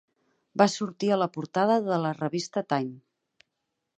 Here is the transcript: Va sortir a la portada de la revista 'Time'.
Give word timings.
Va 0.61 0.65
sortir 0.75 1.09
a 1.11 1.19
la 1.23 1.27
portada 1.35 1.77
de 1.89 2.01
la 2.05 2.13
revista 2.21 2.67
'Time'. 2.71 3.49